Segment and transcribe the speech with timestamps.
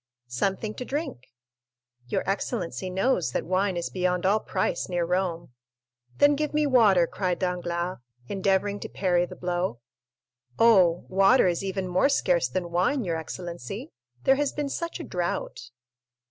[0.25, 1.27] "Something to drink."
[2.07, 5.51] "Your excellency knows that wine is beyond all price near Rome."
[6.17, 9.79] "Then give me water," cried Danglars, endeavoring to parry the blow.
[10.57, 15.69] "Oh, water is even more scarce than wine, your excellency,—there has been such a drought."